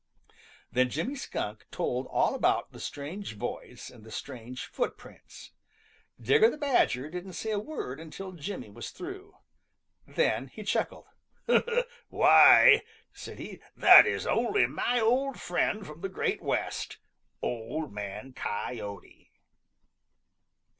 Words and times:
Then 0.71 0.89
Jimmy 0.89 1.13
Skunk 1.13 1.67
told 1.69 2.07
all 2.07 2.33
about 2.33 2.71
the 2.71 2.79
strange 2.79 3.35
voice 3.35 3.91
and 3.91 4.03
the 4.03 4.09
strange 4.09 4.65
footprints. 4.65 5.51
Digger 6.19 6.49
the 6.49 6.57
Badger 6.57 7.07
didn't 7.07 7.33
say 7.33 7.51
a 7.51 7.59
word 7.59 7.99
until 7.99 8.31
Jimmy 8.31 8.71
was 8.71 8.89
through. 8.89 9.37
Then 10.07 10.47
he 10.47 10.63
chuckled. 10.63 11.05
"Why," 12.09 12.81
said 13.13 13.37
he, 13.37 13.61
"that 13.77 14.07
is 14.07 14.25
only 14.25 14.65
my 14.65 14.99
old 14.99 15.39
friend 15.39 15.85
from 15.85 16.01
the 16.01 16.09
Great 16.09 16.41
West 16.41 16.97
Old 17.43 17.93
Man 17.93 18.33
Coyote." 18.33 19.29